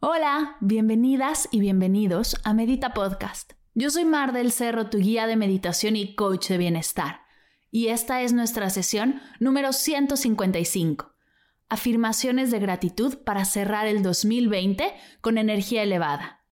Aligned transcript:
Hola, 0.00 0.58
bienvenidas 0.60 1.48
y 1.50 1.60
bienvenidos 1.60 2.36
a 2.44 2.52
Medita 2.52 2.92
Podcast. 2.92 3.54
Yo 3.74 3.88
soy 3.88 4.04
Mar 4.04 4.34
del 4.34 4.52
Cerro, 4.52 4.90
tu 4.90 4.98
guía 4.98 5.26
de 5.26 5.36
meditación 5.36 5.96
y 5.96 6.14
coach 6.14 6.48
de 6.48 6.58
bienestar. 6.58 7.22
Y 7.70 7.88
esta 7.88 8.20
es 8.20 8.34
nuestra 8.34 8.68
sesión 8.68 9.22
número 9.40 9.72
155. 9.72 11.14
Afirmaciones 11.70 12.50
de 12.50 12.58
gratitud 12.58 13.16
para 13.24 13.46
cerrar 13.46 13.86
el 13.86 14.02
2020 14.02 14.92
con 15.22 15.38
energía 15.38 15.82
elevada. 15.82 16.44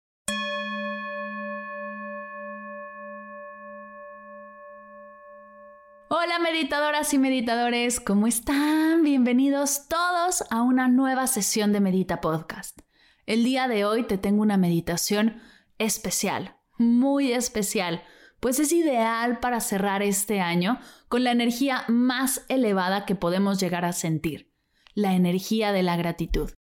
Hola 6.09 6.39
meditadoras 6.39 7.13
y 7.13 7.19
meditadores, 7.19 7.99
¿cómo 7.99 8.29
están? 8.29 9.03
Bienvenidos 9.03 9.89
todos 9.89 10.45
a 10.49 10.63
una 10.63 10.87
nueva 10.87 11.27
sesión 11.27 11.73
de 11.73 11.81
Medita 11.81 12.21
Podcast. 12.21 12.83
El 13.25 13.45
día 13.45 13.69
de 13.69 13.85
hoy 13.85 14.03
te 14.03 14.19
tengo 14.19 14.43
una 14.43 14.57
meditación 14.57 15.41
especial, 15.79 16.57
muy 16.77 17.33
especial, 17.33 18.03
pues 18.41 18.59
es 18.59 18.73
ideal 18.73 19.39
para 19.39 19.61
cerrar 19.61 20.03
este 20.03 20.41
año 20.41 20.81
con 21.09 21.23
la 21.23 21.31
energía 21.31 21.85
más 21.87 22.45
elevada 22.49 23.07
que 23.07 23.15
podemos 23.15 23.61
llegar 23.61 23.85
a 23.85 23.93
sentir, 23.93 24.53
la 24.95 25.15
energía 25.15 25.71
de 25.71 25.85
la 25.85 25.97
gratitud. 25.97 26.51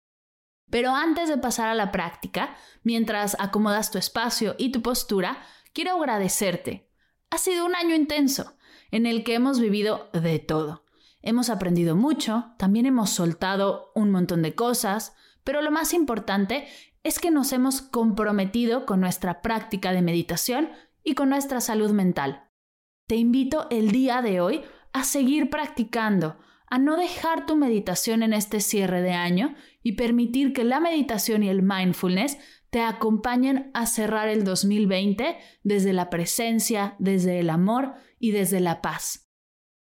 Pero 0.70 0.94
antes 0.94 1.28
de 1.28 1.36
pasar 1.36 1.68
a 1.68 1.74
la 1.74 1.90
práctica, 1.90 2.54
mientras 2.84 3.36
acomodas 3.40 3.90
tu 3.90 3.98
espacio 3.98 4.54
y 4.56 4.70
tu 4.70 4.82
postura, 4.82 5.42
quiero 5.72 5.96
agradecerte. 5.96 6.88
Ha 7.30 7.38
sido 7.38 7.66
un 7.66 7.74
año 7.74 7.96
intenso 7.96 8.56
en 8.92 9.06
el 9.06 9.24
que 9.24 9.34
hemos 9.34 9.58
vivido 9.58 10.10
de 10.12 10.38
todo. 10.38 10.84
Hemos 11.22 11.50
aprendido 11.50 11.96
mucho, 11.96 12.54
también 12.56 12.86
hemos 12.86 13.10
soltado 13.10 13.90
un 13.96 14.10
montón 14.12 14.42
de 14.42 14.54
cosas, 14.54 15.14
pero 15.44 15.62
lo 15.62 15.70
más 15.70 15.94
importante 15.94 16.66
es 17.02 17.18
que 17.18 17.30
nos 17.30 17.52
hemos 17.52 17.82
comprometido 17.82 18.86
con 18.86 19.00
nuestra 19.00 19.42
práctica 19.42 19.92
de 19.92 20.02
meditación 20.02 20.70
y 21.02 21.14
con 21.14 21.28
nuestra 21.28 21.60
salud 21.60 21.90
mental. 21.90 22.48
Te 23.08 23.16
invito 23.16 23.66
el 23.70 23.90
día 23.90 24.22
de 24.22 24.40
hoy 24.40 24.62
a 24.92 25.04
seguir 25.04 25.50
practicando, 25.50 26.38
a 26.66 26.78
no 26.78 26.96
dejar 26.96 27.46
tu 27.46 27.56
meditación 27.56 28.22
en 28.22 28.32
este 28.32 28.60
cierre 28.60 29.02
de 29.02 29.12
año 29.12 29.54
y 29.82 29.92
permitir 29.92 30.52
que 30.52 30.64
la 30.64 30.80
meditación 30.80 31.42
y 31.42 31.48
el 31.48 31.62
mindfulness 31.62 32.38
te 32.70 32.80
acompañen 32.80 33.70
a 33.74 33.84
cerrar 33.84 34.28
el 34.28 34.44
2020 34.44 35.36
desde 35.62 35.92
la 35.92 36.08
presencia, 36.08 36.96
desde 36.98 37.40
el 37.40 37.50
amor 37.50 37.94
y 38.18 38.30
desde 38.30 38.60
la 38.60 38.80
paz. 38.80 39.30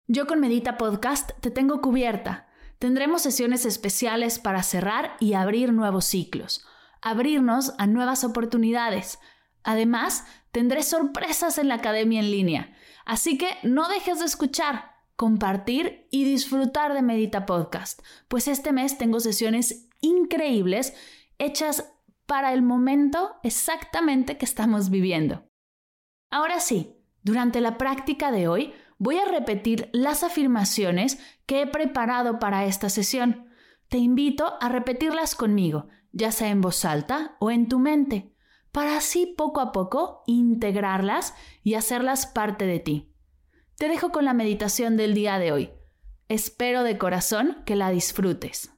Yo 0.07 0.27
con 0.27 0.41
Medita 0.41 0.77
Podcast 0.77 1.31
te 1.41 1.51
tengo 1.51 1.81
cubierta. 1.81 2.49
Tendremos 2.85 3.23
sesiones 3.23 3.65
especiales 3.65 4.39
para 4.39 4.63
cerrar 4.63 5.17
y 5.19 5.33
abrir 5.33 5.73
nuevos 5.73 6.05
ciclos, 6.05 6.67
abrirnos 7.01 7.73
a 7.79 7.87
nuevas 7.87 8.25
oportunidades. 8.25 9.19
Además, 9.63 10.27
tendré 10.53 10.83
sorpresas 10.83 11.57
en 11.57 11.69
la 11.69 11.77
academia 11.77 12.20
en 12.20 12.31
línea. 12.31 12.77
Así 13.07 13.39
que 13.39 13.48
no 13.63 13.89
dejes 13.89 14.19
de 14.19 14.27
escuchar, 14.27 14.97
compartir 15.17 16.08
y 16.11 16.25
disfrutar 16.25 16.92
de 16.92 17.01
Medita 17.01 17.47
Podcast, 17.47 18.03
pues 18.29 18.48
este 18.48 18.70
mes 18.70 18.98
tengo 18.98 19.19
sesiones 19.19 19.89
increíbles 20.03 20.92
hechas 21.39 21.91
para 22.27 22.53
el 22.53 22.61
momento 22.61 23.37
exactamente 23.42 24.37
que 24.37 24.45
estamos 24.45 24.91
viviendo. 24.91 25.48
Ahora 26.31 26.61
sí, 26.61 26.98
durante 27.23 27.63
la 27.63 27.79
práctica 27.79 28.31
de 28.31 28.47
hoy 28.47 28.75
voy 28.99 29.19
a 29.19 29.25
repetir 29.25 29.91
las 29.93 30.23
afirmaciones 30.23 31.19
que 31.47 31.63
he 31.63 31.67
preparado 31.67 32.39
para 32.39 32.65
esta 32.65 32.89
sesión. 32.89 33.49
Te 33.89 33.99
invito 33.99 34.55
a 34.61 34.69
repetirlas 34.69 35.35
conmigo, 35.35 35.89
ya 36.13 36.33
sea 36.33 36.49
en 36.49 36.61
voz 36.61 36.85
alta 36.85 37.37
o 37.41 37.51
en 37.51 37.69
tu 37.69 37.79
mente, 37.79 38.33
para 38.73 38.97
así 38.97 39.27
poco 39.27 39.61
a 39.61 39.73
poco 39.73 40.23
integrarlas 40.27 41.35
y 41.63 41.75
hacerlas 41.75 42.27
parte 42.27 42.67
de 42.67 42.81
ti. 42.81 43.13
Te 43.77 43.89
dejo 43.89 44.11
con 44.11 44.25
la 44.25 44.35
meditación 44.35 44.97
del 44.97 45.15
día 45.15 45.39
de 45.39 45.53
hoy. 45.53 45.71
Espero 46.29 46.83
de 46.83 46.97
corazón 46.97 47.63
que 47.67 47.77
la 47.77 47.91
disfrutes. 47.91 48.71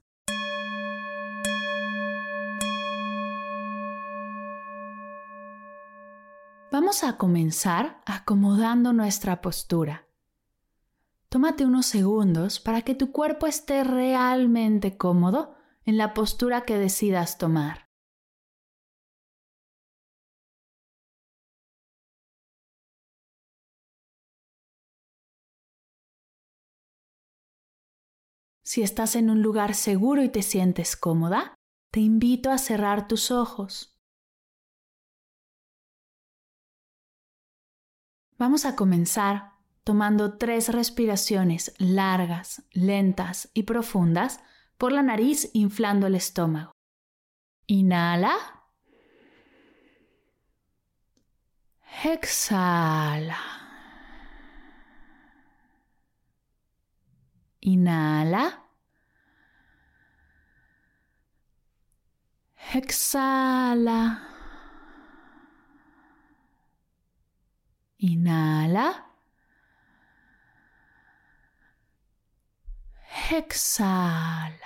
Vamos 6.72 7.04
a 7.04 7.16
comenzar 7.16 8.02
acomodando 8.04 8.92
nuestra 8.92 9.40
postura. 9.40 10.05
Tómate 11.28 11.64
unos 11.64 11.86
segundos 11.86 12.60
para 12.60 12.82
que 12.82 12.94
tu 12.94 13.10
cuerpo 13.10 13.46
esté 13.46 13.82
realmente 13.82 14.96
cómodo 14.96 15.56
en 15.84 15.96
la 15.96 16.14
postura 16.14 16.62
que 16.62 16.78
decidas 16.78 17.36
tomar. 17.38 17.86
Si 28.64 28.82
estás 28.82 29.14
en 29.14 29.30
un 29.30 29.42
lugar 29.42 29.74
seguro 29.74 30.22
y 30.22 30.28
te 30.28 30.42
sientes 30.42 30.96
cómoda, 30.96 31.54
te 31.92 32.00
invito 32.00 32.50
a 32.50 32.58
cerrar 32.58 33.08
tus 33.08 33.30
ojos. 33.30 33.96
Vamos 38.38 38.66
a 38.66 38.76
comenzar 38.76 39.55
tomando 39.86 40.36
tres 40.36 40.68
respiraciones 40.70 41.72
largas, 41.78 42.64
lentas 42.72 43.50
y 43.54 43.62
profundas 43.62 44.40
por 44.78 44.90
la 44.90 45.04
nariz 45.04 45.48
inflando 45.52 46.08
el 46.08 46.16
estómago. 46.16 46.72
Inhala. 47.68 48.34
Exhala. 52.02 53.38
Inhala. 57.60 58.64
Exhala. 62.74 64.28
Inhala. 67.98 69.15
Exhala. 73.30 74.56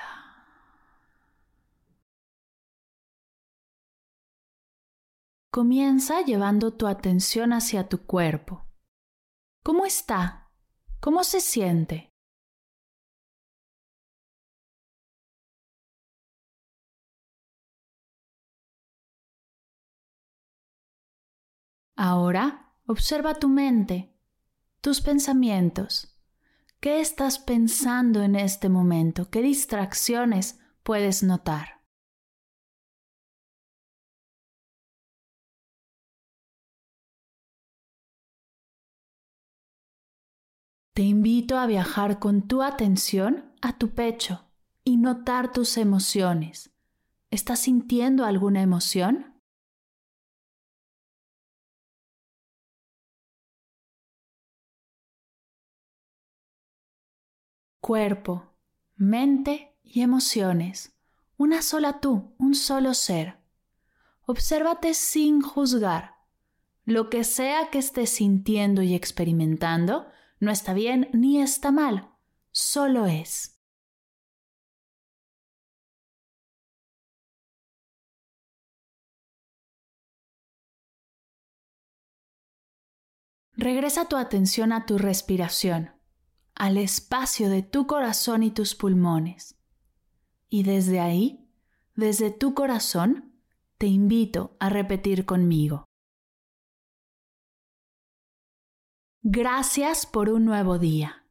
Comienza 5.50 6.22
llevando 6.22 6.72
tu 6.76 6.86
atención 6.86 7.52
hacia 7.52 7.88
tu 7.88 8.06
cuerpo. 8.06 8.66
¿Cómo 9.64 9.84
está? 9.84 10.50
¿Cómo 11.00 11.24
se 11.24 11.40
siente? 11.40 12.10
Ahora 21.96 22.70
Observa 22.90 23.34
tu 23.34 23.46
mente, 23.46 24.12
tus 24.80 25.00
pensamientos. 25.00 26.09
¿Qué 26.82 27.00
estás 27.00 27.38
pensando 27.38 28.22
en 28.22 28.34
este 28.34 28.70
momento? 28.70 29.28
¿Qué 29.28 29.42
distracciones 29.42 30.58
puedes 30.82 31.22
notar? 31.22 31.82
Te 40.94 41.02
invito 41.02 41.58
a 41.58 41.66
viajar 41.66 42.18
con 42.18 42.48
tu 42.48 42.62
atención 42.62 43.52
a 43.60 43.76
tu 43.76 43.90
pecho 43.90 44.46
y 44.82 44.96
notar 44.96 45.52
tus 45.52 45.76
emociones. 45.76 46.74
¿Estás 47.30 47.60
sintiendo 47.60 48.24
alguna 48.24 48.62
emoción? 48.62 49.29
Cuerpo, 57.90 58.54
mente 58.94 59.76
y 59.82 60.02
emociones, 60.02 60.96
una 61.36 61.60
sola 61.60 61.98
tú, 61.98 62.36
un 62.38 62.54
solo 62.54 62.94
ser. 62.94 63.40
obsérvate 64.26 64.94
sin 64.94 65.42
juzgar. 65.42 66.14
Lo 66.84 67.10
que 67.10 67.24
sea 67.24 67.68
que 67.70 67.80
estés 67.80 68.10
sintiendo 68.10 68.82
y 68.82 68.94
experimentando 68.94 70.06
no 70.38 70.52
está 70.52 70.72
bien 70.72 71.08
ni 71.12 71.42
está 71.42 71.72
mal, 71.72 72.12
solo 72.52 73.06
es. 73.06 73.60
Regresa 83.54 84.08
tu 84.08 84.16
atención 84.16 84.72
a 84.72 84.86
tu 84.86 84.96
respiración, 84.96 85.99
al 86.60 86.76
espacio 86.76 87.48
de 87.48 87.62
tu 87.62 87.86
corazón 87.86 88.42
y 88.42 88.50
tus 88.50 88.74
pulmones. 88.74 89.58
Y 90.50 90.62
desde 90.62 91.00
ahí, 91.00 91.50
desde 91.94 92.30
tu 92.30 92.52
corazón, 92.52 93.32
te 93.78 93.86
invito 93.86 94.58
a 94.60 94.68
repetir 94.68 95.24
conmigo. 95.24 95.86
Gracias 99.22 100.04
por 100.04 100.28
un 100.28 100.44
nuevo 100.44 100.78
día. 100.78 101.26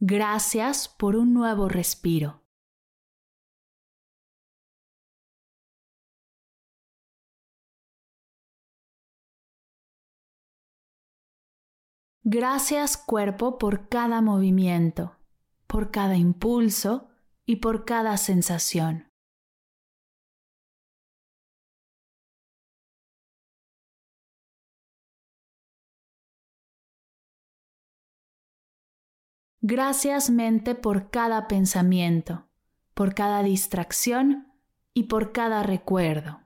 Gracias 0.00 0.88
por 0.88 1.16
un 1.16 1.34
nuevo 1.34 1.68
respiro. 1.68 2.41
Gracias 12.24 12.96
cuerpo 12.96 13.58
por 13.58 13.88
cada 13.88 14.20
movimiento, 14.20 15.16
por 15.66 15.90
cada 15.90 16.16
impulso 16.16 17.08
y 17.46 17.56
por 17.56 17.84
cada 17.84 18.16
sensación. 18.16 19.10
Gracias 29.60 30.30
mente 30.30 30.76
por 30.76 31.10
cada 31.10 31.48
pensamiento, 31.48 32.46
por 32.94 33.14
cada 33.14 33.42
distracción 33.42 34.46
y 34.94 35.04
por 35.04 35.32
cada 35.32 35.64
recuerdo. 35.64 36.41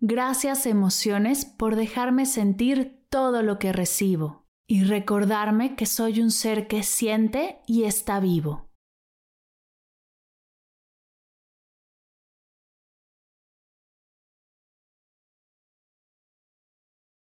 Gracias 0.00 0.66
emociones 0.66 1.44
por 1.44 1.74
dejarme 1.74 2.24
sentir 2.24 3.04
todo 3.10 3.42
lo 3.42 3.58
que 3.58 3.72
recibo 3.72 4.46
y 4.68 4.84
recordarme 4.84 5.74
que 5.74 5.86
soy 5.86 6.20
un 6.20 6.30
ser 6.30 6.68
que 6.68 6.84
siente 6.84 7.60
y 7.66 7.82
está 7.82 8.20
vivo. 8.20 8.70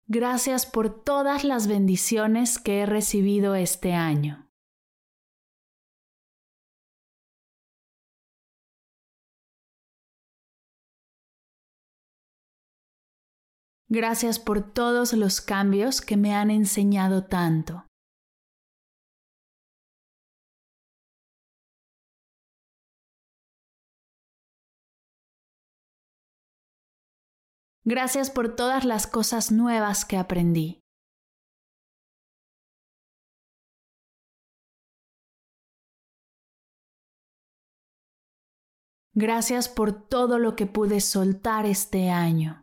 Gracias 0.07 0.65
por 0.65 1.03
todas 1.03 1.43
las 1.43 1.67
bendiciones 1.67 2.57
que 2.57 2.81
he 2.81 2.85
recibido 2.87 3.53
este 3.53 3.93
año. 3.93 4.52
Gracias 13.89 14.39
por 14.39 14.73
todos 14.73 15.13
los 15.13 15.41
cambios 15.41 16.01
que 16.01 16.17
me 16.17 16.33
han 16.33 16.49
enseñado 16.49 17.25
tanto. 17.25 17.85
Gracias 27.85 28.29
por 28.29 28.55
todas 28.55 28.85
las 28.85 29.07
cosas 29.07 29.51
nuevas 29.51 30.05
que 30.05 30.15
aprendí. 30.17 30.79
Gracias 39.15 39.67
por 39.67 40.07
todo 40.07 40.39
lo 40.39 40.55
que 40.55 40.65
pude 40.65 41.01
soltar 41.01 41.65
este 41.65 42.09
año. 42.09 42.62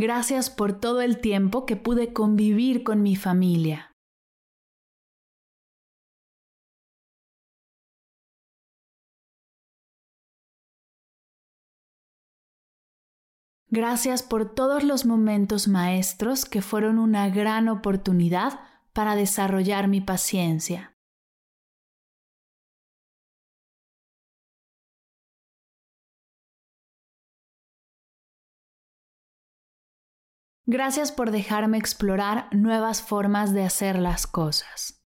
Gracias 0.00 0.48
por 0.48 0.78
todo 0.78 1.00
el 1.00 1.20
tiempo 1.20 1.66
que 1.66 1.74
pude 1.74 2.12
convivir 2.12 2.84
con 2.84 3.02
mi 3.02 3.16
familia. 3.16 3.90
Gracias 13.70 14.22
por 14.22 14.54
todos 14.54 14.84
los 14.84 15.04
momentos 15.04 15.66
maestros 15.66 16.44
que 16.44 16.62
fueron 16.62 17.00
una 17.00 17.28
gran 17.28 17.68
oportunidad 17.68 18.60
para 18.92 19.16
desarrollar 19.16 19.88
mi 19.88 20.00
paciencia. 20.00 20.97
Gracias 30.70 31.12
por 31.12 31.30
dejarme 31.30 31.78
explorar 31.78 32.54
nuevas 32.54 33.00
formas 33.00 33.54
de 33.54 33.64
hacer 33.64 33.98
las 33.98 34.26
cosas. 34.26 35.02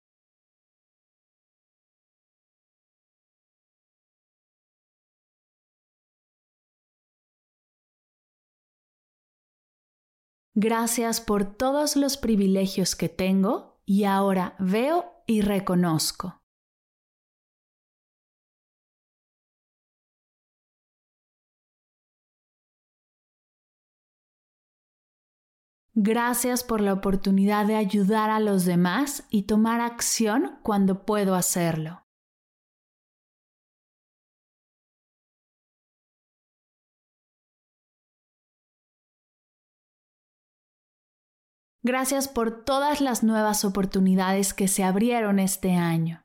Gracias 10.55 11.21
por 11.21 11.45
todos 11.45 11.95
los 11.95 12.17
privilegios 12.17 12.97
que 12.97 13.11
tengo 13.11 13.83
y 13.85 14.05
ahora 14.05 14.57
veo 14.59 15.13
y 15.27 15.43
reconozco. 15.43 16.40
Gracias 26.03 26.65
por 26.65 26.81
la 26.81 26.95
oportunidad 26.95 27.67
de 27.67 27.77
ayudar 27.77 28.31
a 28.31 28.41
los 28.41 28.65
demás 28.65 29.25
y 29.29 29.43
tomar 29.43 29.83
acción 29.83 30.59
cuando 30.63 31.05
puedo 31.05 31.35
hacerlo. 31.35 32.07
Gracias 41.83 42.29
por 42.29 42.65
todas 42.65 43.03
las 43.03 43.23
nuevas 43.23 43.67
oportunidades 43.67 44.55
que 44.55 44.69
se 44.69 44.83
abrieron 44.83 45.39
este 45.39 45.73
año. 45.73 46.23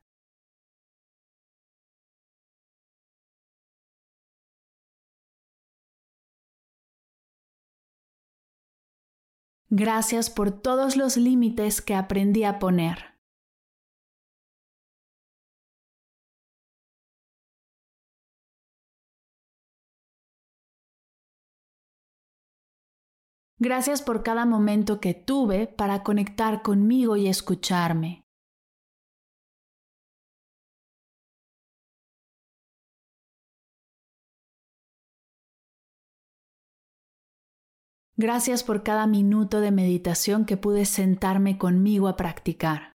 Gracias 9.78 10.30
por 10.30 10.52
todos 10.52 10.96
los 10.96 11.18
límites 11.18 11.82
que 11.82 11.96
aprendí 11.96 12.46
a 12.46 12.60
poner. 12.60 13.18
Gracias 23.60 24.02
por 24.02 24.24
cada 24.24 24.46
momento 24.46 25.02
que 25.02 25.14
tuve 25.14 25.68
para 25.68 26.04
conectar 26.04 26.62
conmigo 26.62 27.18
y 27.18 27.28
escucharme. 27.28 28.25
Gracias 38.18 38.64
por 38.64 38.82
cada 38.84 39.08
minuto 39.08 39.60
de 39.60 39.72
meditación 39.72 40.46
que 40.46 40.56
pude 40.56 40.86
sentarme 40.86 41.58
conmigo 41.58 42.08
a 42.08 42.16
practicar. 42.16 42.94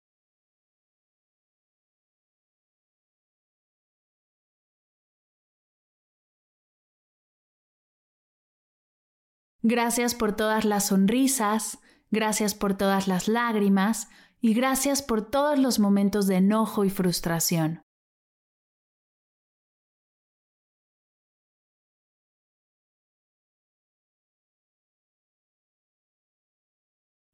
Gracias 9.64 10.14
por 10.16 10.36
todas 10.36 10.66
las 10.66 10.88
sonrisas, 10.88 11.80
gracias 12.12 12.54
por 12.54 12.78
todas 12.78 13.08
las 13.08 13.30
lágrimas 13.30 14.10
y 14.42 14.54
gracias 14.54 15.02
por 15.02 15.28
todos 15.28 15.58
los 15.58 15.80
momentos 15.80 16.28
de 16.28 16.36
enojo 16.36 16.84
y 16.84 16.90
frustración. 16.90 17.85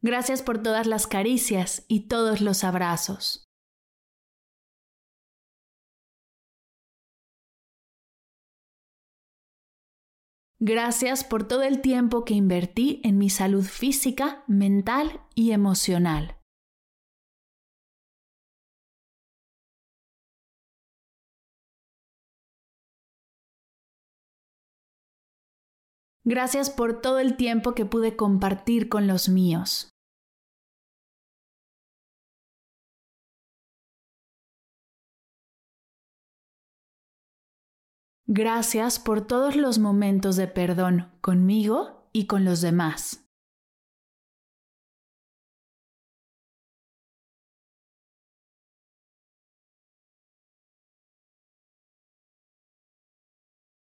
Gracias 0.04 0.42
por 0.42 0.64
todas 0.64 0.88
las 0.88 1.06
caricias 1.06 1.86
y 1.88 2.08
todos 2.08 2.42
los 2.42 2.64
abrazos. 2.64 3.48
Gracias 10.60 11.24
por 11.24 11.48
todo 11.48 11.62
el 11.64 11.82
tiempo 11.82 12.26
que 12.26 12.34
invertí 12.34 13.00
en 13.04 13.20
mi 13.20 13.30
salud 13.30 13.64
física, 13.64 14.44
mental 14.48 15.22
y 15.36 15.52
emocional. 15.52 16.38
Gracias 26.24 26.70
por 26.70 27.02
todo 27.02 27.20
el 27.20 27.36
tiempo 27.36 27.74
que 27.74 27.86
pude 27.86 28.16
compartir 28.16 28.90
con 28.90 29.08
los 29.08 29.28
míos. 29.30 29.91
Gracias 38.34 38.98
por 38.98 39.28
todos 39.28 39.58
los 39.58 39.78
momentos 39.78 40.38
de 40.38 40.48
perdón 40.48 41.12
conmigo 41.20 42.08
y 42.14 42.28
con 42.28 42.46
los 42.46 42.62
demás. 42.62 43.26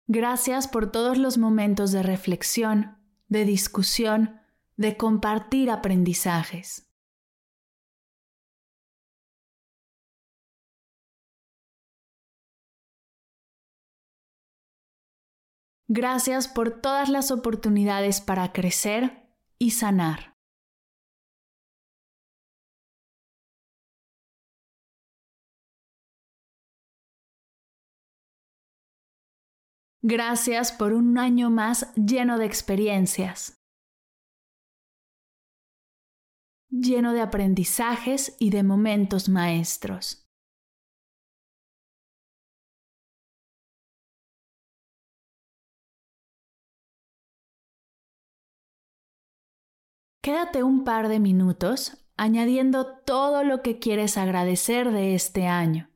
Gracias 0.06 0.66
por 0.66 0.90
todos 0.90 1.18
los 1.18 1.36
momentos 1.36 1.92
de 1.92 2.02
reflexión, 2.02 2.96
de 3.28 3.44
discusión, 3.44 4.40
de 4.78 4.96
compartir 4.96 5.70
aprendizajes. 5.70 6.91
Gracias 15.94 16.49
por 16.49 16.80
todas 16.80 17.11
las 17.11 17.30
oportunidades 17.30 18.22
para 18.22 18.50
crecer 18.50 19.28
y 19.58 19.72
sanar. 19.72 20.38
Gracias 30.00 30.72
por 30.72 30.94
un 30.94 31.18
año 31.18 31.50
más 31.50 31.92
lleno 31.94 32.38
de 32.38 32.46
experiencias, 32.46 33.61
lleno 36.70 37.12
de 37.12 37.20
aprendizajes 37.20 38.34
y 38.38 38.49
de 38.49 38.62
momentos 38.62 39.28
maestros. 39.28 40.21
Quédate 50.22 50.62
un 50.62 50.84
par 50.84 51.08
de 51.08 51.18
minutos 51.18 51.98
añadiendo 52.16 52.86
todo 52.86 53.42
lo 53.42 53.60
que 53.60 53.80
quieres 53.80 54.16
agradecer 54.16 54.92
de 54.92 55.16
este 55.16 55.48
año. 55.48 55.90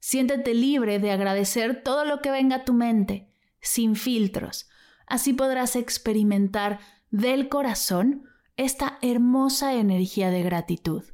Siéntete 0.00 0.52
libre 0.52 0.98
de 0.98 1.12
agradecer 1.12 1.84
todo 1.84 2.04
lo 2.04 2.20
que 2.20 2.32
venga 2.32 2.56
a 2.56 2.64
tu 2.64 2.72
mente, 2.72 3.32
sin 3.60 3.94
filtros. 3.94 4.68
Así 5.06 5.32
podrás 5.32 5.76
experimentar 5.76 6.80
del 7.12 7.48
corazón 7.48 8.24
esta 8.56 8.98
hermosa 9.00 9.74
energía 9.74 10.30
de 10.30 10.42
gratitud. 10.42 11.04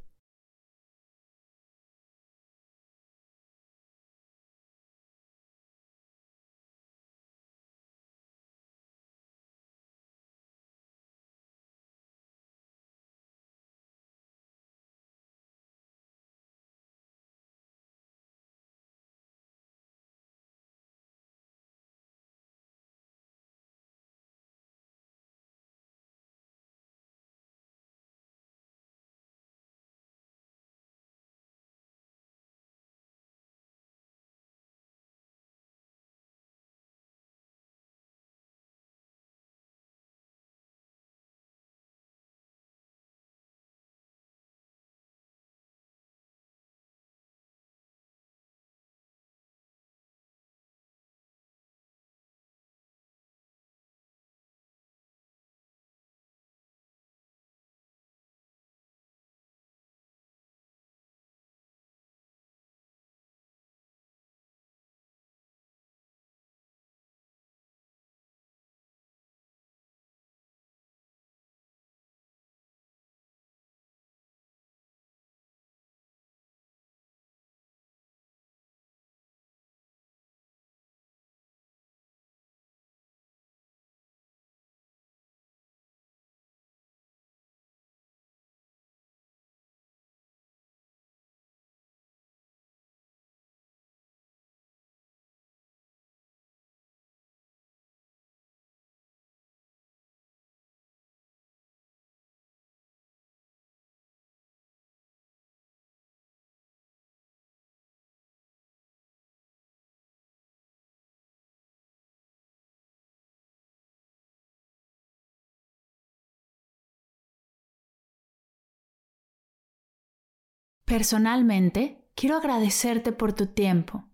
Personalmente, 120.85 122.07
quiero 122.13 122.37
agradecerte 122.37 123.11
por 123.11 123.33
tu 123.33 123.47
tiempo, 123.47 124.05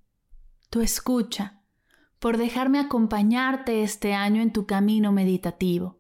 tu 0.70 0.80
escucha, 0.80 1.62
por 2.18 2.38
dejarme 2.38 2.80
acompañarte 2.80 3.84
este 3.84 4.14
año 4.14 4.42
en 4.42 4.54
tu 4.54 4.66
camino 4.66 5.12
meditativo. 5.12 6.00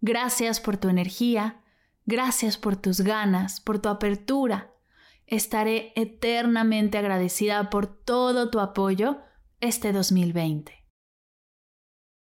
Gracias 0.00 0.60
por 0.60 0.78
tu 0.78 0.88
energía, 0.88 1.62
gracias 2.06 2.56
por 2.56 2.76
tus 2.76 3.02
ganas, 3.02 3.60
por 3.60 3.78
tu 3.78 3.90
apertura. 3.90 4.72
Estaré 5.26 5.92
eternamente 5.96 6.96
agradecida 6.96 7.68
por 7.68 7.86
todo 7.86 8.50
tu 8.50 8.60
apoyo 8.60 9.20
este 9.60 9.92
2020. 9.92 10.72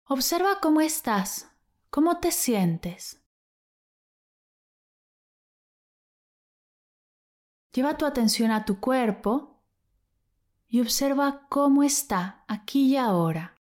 Observa 0.06 0.58
cómo 0.60 0.80
estás, 0.80 1.50
cómo 1.90 2.18
te 2.18 2.32
sientes. 2.32 3.23
Lleva 7.74 7.96
tu 7.96 8.06
atención 8.06 8.52
a 8.52 8.64
tu 8.64 8.78
cuerpo 8.78 9.60
y 10.68 10.80
observa 10.80 11.48
cómo 11.48 11.82
está 11.82 12.44
aquí 12.46 12.92
y 12.92 12.96
ahora. 12.96 13.56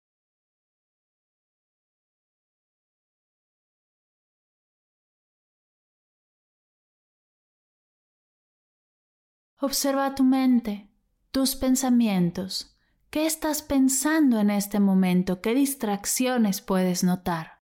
Observa 9.59 10.15
tu 10.15 10.25
mente, 10.25 10.91
tus 11.31 11.57
pensamientos. 11.57 12.77
¿Qué 13.09 13.25
estás 13.25 13.63
pensando 13.63 14.41
en 14.41 14.51
este 14.51 14.79
momento? 14.79 15.41
¿Qué 15.41 15.55
distracciones 15.55 16.61
puedes 16.61 17.03
notar? 17.03 17.62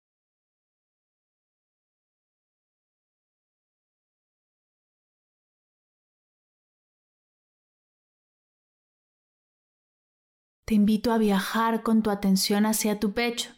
Te 10.67 10.75
invito 10.75 11.13
a 11.13 11.19
viajar 11.19 11.85
con 11.85 12.03
tu 12.03 12.11
atención 12.11 12.67
hacia 12.67 12.99
tu 12.99 13.15
pecho 13.15 13.53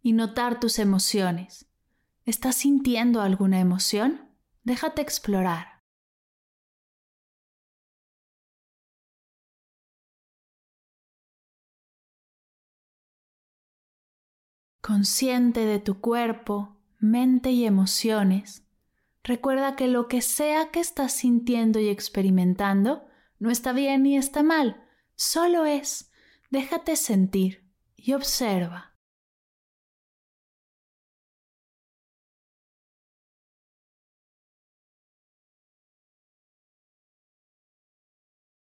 y 0.00 0.12
notar 0.12 0.60
tus 0.60 0.78
emociones. 0.78 1.66
¿Estás 2.24 2.54
sintiendo 2.54 3.20
alguna 3.20 3.58
emoción? 3.58 4.30
Déjate 4.62 5.02
explorar. 5.02 5.82
Consciente 14.80 15.66
de 15.66 15.80
tu 15.80 16.00
cuerpo, 16.00 16.76
mente 17.00 17.50
y 17.50 17.64
emociones, 17.64 18.64
recuerda 19.24 19.74
que 19.74 19.88
lo 19.88 20.06
que 20.06 20.22
sea 20.22 20.70
que 20.70 20.78
estás 20.78 21.12
sintiendo 21.12 21.80
y 21.80 21.88
experimentando 21.88 23.04
no 23.40 23.50
está 23.50 23.72
bien 23.72 24.04
ni 24.04 24.16
está 24.16 24.44
mal, 24.44 24.84
solo 25.16 25.66
es 25.66 26.11
Déjate 26.52 26.96
sentir 26.96 27.66
y 27.96 28.12
observa. 28.12 28.94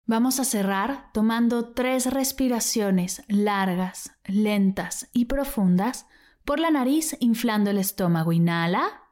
Vamos 0.04 0.38
a 0.38 0.44
cerrar 0.44 1.10
tomando 1.12 1.72
tres 1.72 2.06
respiraciones 2.06 3.24
largas, 3.26 4.12
lentas 4.24 5.08
y 5.12 5.24
profundas 5.24 6.06
por 6.44 6.60
la 6.60 6.70
nariz 6.70 7.16
inflando 7.18 7.70
el 7.70 7.78
estómago. 7.78 8.30
Inhala. 8.32 9.02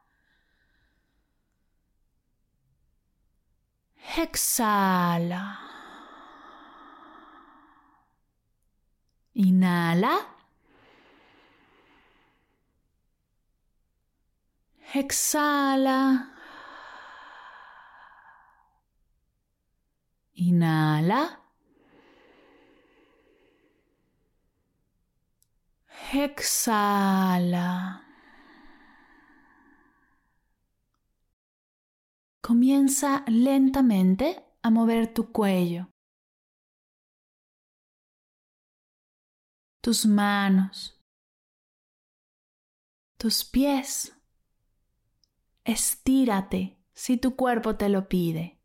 Exhala. 4.15 5.68
Inhala. 9.39 10.13
Exhala. 14.93 16.27
Inhala. 20.35 21.21
Exhala. 26.11 28.01
Comienza 32.41 33.23
lentamente 33.27 34.43
a 34.63 34.69
mover 34.69 35.13
tu 35.13 35.31
cuello. 35.31 35.87
Tus 39.81 40.05
manos, 40.05 41.01
tus 43.17 43.43
pies. 43.43 44.15
Estírate 45.63 46.77
si 46.93 47.17
tu 47.17 47.35
cuerpo 47.35 47.75
te 47.75 47.89
lo 47.89 48.09
pide. 48.09 48.59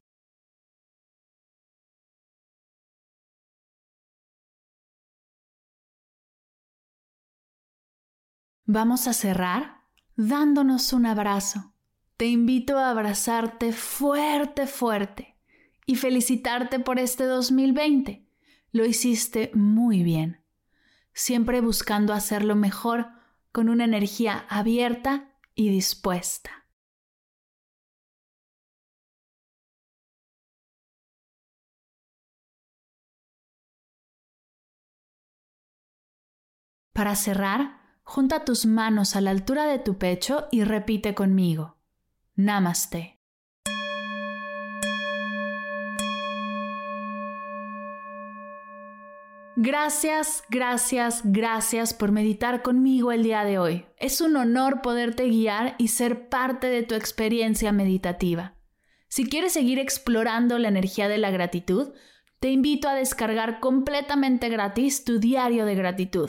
Vamos 8.67 9.07
a 9.07 9.13
cerrar 9.13 9.83
dándonos 10.17 10.93
un 10.95 11.07
abrazo. 11.07 11.75
Te 12.17 12.27
invito 12.27 12.79
a 12.79 12.91
abrazarte 12.91 13.73
fuerte, 13.73 14.67
fuerte 14.67 15.37
y 15.85 15.97
felicitarte 15.97 16.81
por 16.81 16.99
este 16.99 17.25
2020. 17.25 18.27
Lo 18.73 18.87
hiciste 18.87 19.51
muy 19.55 20.03
bien 20.03 20.44
siempre 21.15 21.61
buscando 21.61 22.13
hacerlo 22.13 22.57
mejor 22.57 23.09
con 23.53 23.69
una 23.69 23.85
energía 23.85 24.45
abierta 24.49 25.33
y 25.55 25.71
dispuesta. 25.71 26.65
Para 36.93 37.17
cerrar, 37.17 37.81
junta 38.05 38.45
tus 38.45 38.67
manos 38.67 39.17
a 39.17 39.21
la 39.21 39.31
altura 39.31 39.67
de 39.67 39.81
tu 39.81 39.99
pecho 39.99 40.47
y 40.53 40.63
repite 40.63 41.15
conmigo. 41.15 41.77
Namaste. 42.37 43.14
Gracias, 49.67 50.45
gracias, 50.51 51.23
gracias 51.25 51.95
por 51.95 52.13
meditar 52.13 52.61
conmigo 52.61 53.13
el 53.13 53.23
día 53.23 53.45
de 53.45 53.59
hoy. 53.59 53.87
Es 53.97 54.21
un 54.21 54.37
honor 54.37 54.83
poderte 54.83 55.25
guiar 55.25 55.75
y 55.79 55.89
ser 55.89 56.29
parte 56.29 56.67
de 56.67 56.83
tu 56.83 56.95
experiencia 56.95 57.73
meditativa. 57.73 58.57
Si 59.09 59.27
quieres 59.27 59.55
seguir 59.55 59.79
explorando 59.79 60.59
la 60.59 60.69
energía 60.69 61.09
de 61.09 61.17
la 61.17 61.31
gratitud, 61.31 61.95
te 62.41 62.51
invito 62.51 62.89
a 62.89 62.95
descargar 62.95 63.59
completamente 63.61 64.51
gratis 64.51 65.03
tu 65.03 65.19
diario 65.19 65.65
de 65.65 65.77
gratitud. 65.77 66.29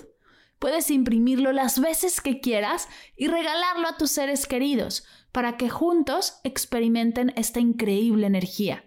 Puedes 0.58 0.90
imprimirlo 0.90 1.52
las 1.52 1.82
veces 1.82 2.22
que 2.22 2.40
quieras 2.40 2.88
y 3.18 3.28
regalarlo 3.28 3.90
a 3.90 3.98
tus 3.98 4.12
seres 4.12 4.48
queridos 4.48 5.06
para 5.34 5.58
que 5.58 5.68
juntos 5.68 6.40
experimenten 6.46 7.34
esta 7.36 7.60
increíble 7.60 8.28
energía. 8.28 8.86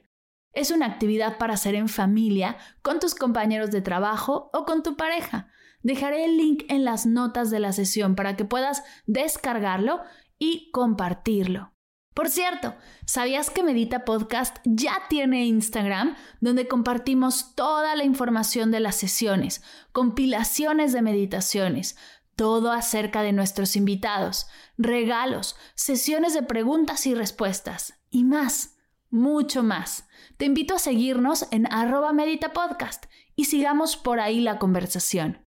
Es 0.53 0.71
una 0.71 0.87
actividad 0.87 1.39
para 1.39 1.55
hacer 1.55 1.75
en 1.75 1.89
familia, 1.89 2.57
con 2.83 3.01
tus 3.01 3.15
compañeros 3.15 3.71
de 3.71 3.83
trabajo 3.83 4.51
o 4.53 4.65
con 4.65 4.83
tu 4.83 4.97
pareja. 4.97 5.49
Dejaré 5.83 6.25
el 6.25 6.37
link 6.37 6.65
en 6.69 6.85
las 6.85 7.07
notas 7.07 7.51
de 7.51 7.61
la 7.61 7.73
sesión 7.73 8.17
para 8.17 8.37
que 8.37 8.45
puedas 8.45 8.83
descargarlo 9.07 10.01
y 10.39 10.71
compartirlo. 10.73 11.73
Por 12.15 12.31
cierto, 12.31 12.75
¿sabías 13.07 13.49
que 13.49 13.63
Medita 13.63 14.05
Podcast 14.05 14.57
ya 14.65 15.03
tiene 15.09 15.47
Instagram 15.47 16.17
donde 16.41 16.67
compartimos 16.67 17.55
toda 17.55 17.95
la 17.95 18.03
información 18.03 18.73
de 18.73 18.81
las 18.81 18.97
sesiones, 18.97 19.63
compilaciones 19.93 20.93
de 20.93 21.03
meditaciones, 21.03 21.97
todo 22.35 22.73
acerca 22.73 23.23
de 23.23 23.33
nuestros 23.33 23.77
invitados, 23.77 24.49
regalos, 24.77 25.55
sesiones 25.77 26.35
de 26.35 26.43
preguntas 26.43 27.07
y 27.07 27.15
respuestas 27.15 27.95
y 28.11 28.25
más, 28.25 28.78
mucho 29.11 29.63
más? 29.63 30.09
Te 30.37 30.45
invito 30.45 30.75
a 30.75 30.79
seguirnos 30.79 31.47
en 31.51 31.71
arroba 31.73 32.13
meditapodcast 32.13 33.07
y 33.35 33.47
sigamos 33.47 33.97
por 33.97 34.21
ahí 34.21 34.41
la 34.41 34.59
conversación. 34.59 35.45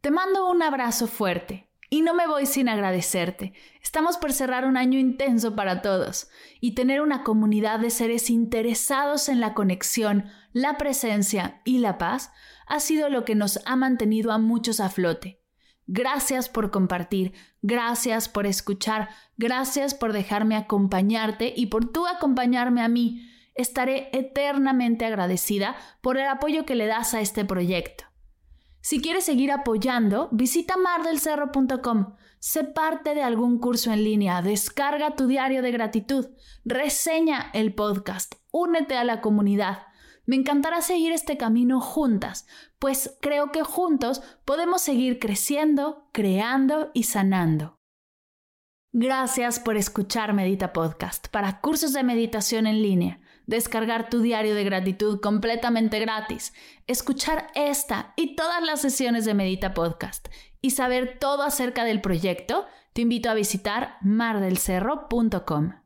Te 0.00 0.10
mando 0.10 0.50
un 0.50 0.62
abrazo 0.62 1.06
fuerte 1.06 1.70
y 1.90 2.02
no 2.02 2.14
me 2.14 2.26
voy 2.26 2.46
sin 2.46 2.68
agradecerte. 2.68 3.52
Estamos 3.82 4.18
por 4.18 4.32
cerrar 4.32 4.64
un 4.64 4.76
año 4.76 4.98
intenso 4.98 5.54
para 5.54 5.82
todos 5.82 6.28
y 6.60 6.74
tener 6.74 7.00
una 7.00 7.22
comunidad 7.22 7.80
de 7.80 7.90
seres 7.90 8.30
interesados 8.30 9.28
en 9.28 9.40
la 9.40 9.54
conexión, 9.54 10.26
la 10.52 10.78
presencia 10.78 11.60
y 11.64 11.78
la 11.78 11.98
paz 11.98 12.32
ha 12.66 12.80
sido 12.80 13.08
lo 13.08 13.24
que 13.24 13.34
nos 13.34 13.60
ha 13.66 13.76
mantenido 13.76 14.32
a 14.32 14.38
muchos 14.38 14.80
a 14.80 14.90
flote. 14.90 15.40
Gracias 15.86 16.48
por 16.48 16.72
compartir, 16.72 17.32
gracias 17.62 18.28
por 18.28 18.46
escuchar, 18.46 19.08
gracias 19.36 19.94
por 19.94 20.12
dejarme 20.12 20.56
acompañarte 20.56 21.52
y 21.56 21.66
por 21.66 21.92
tú 21.92 22.06
acompañarme 22.06 22.82
a 22.82 22.88
mí. 22.88 23.28
Estaré 23.54 24.10
eternamente 24.12 25.04
agradecida 25.04 25.76
por 26.00 26.18
el 26.18 26.26
apoyo 26.26 26.66
que 26.66 26.74
le 26.74 26.86
das 26.86 27.14
a 27.14 27.20
este 27.20 27.44
proyecto. 27.44 28.04
Si 28.80 29.00
quieres 29.00 29.24
seguir 29.24 29.50
apoyando, 29.50 30.28
visita 30.30 30.76
mardelcerro.com, 30.76 32.14
sé 32.38 32.64
parte 32.64 33.14
de 33.14 33.22
algún 33.22 33.58
curso 33.58 33.92
en 33.92 34.04
línea, 34.04 34.42
descarga 34.42 35.16
tu 35.16 35.26
diario 35.26 35.62
de 35.62 35.72
gratitud, 35.72 36.26
reseña 36.64 37.50
el 37.52 37.74
podcast, 37.74 38.34
únete 38.52 38.96
a 38.96 39.04
la 39.04 39.20
comunidad. 39.20 39.78
Me 40.26 40.36
encantará 40.36 40.82
seguir 40.82 41.12
este 41.12 41.36
camino 41.36 41.80
juntas, 41.80 42.46
pues 42.78 43.16
creo 43.22 43.52
que 43.52 43.62
juntos 43.62 44.22
podemos 44.44 44.82
seguir 44.82 45.18
creciendo, 45.18 46.08
creando 46.12 46.90
y 46.92 47.04
sanando. 47.04 47.78
Gracias 48.92 49.60
por 49.60 49.76
escuchar 49.76 50.32
Medita 50.34 50.72
Podcast 50.72 51.28
para 51.28 51.60
cursos 51.60 51.92
de 51.92 52.02
meditación 52.02 52.66
en 52.66 52.82
línea 52.82 53.20
descargar 53.46 54.10
tu 54.10 54.20
diario 54.20 54.54
de 54.54 54.64
gratitud 54.64 55.20
completamente 55.20 55.98
gratis, 55.98 56.52
escuchar 56.86 57.48
esta 57.54 58.12
y 58.16 58.36
todas 58.36 58.62
las 58.62 58.80
sesiones 58.80 59.24
de 59.24 59.34
Medita 59.34 59.72
Podcast 59.72 60.28
y 60.60 60.70
saber 60.70 61.18
todo 61.18 61.42
acerca 61.42 61.84
del 61.84 62.00
proyecto, 62.00 62.66
te 62.92 63.02
invito 63.02 63.30
a 63.30 63.34
visitar 63.34 63.96
mardelcerro.com. 64.02 65.85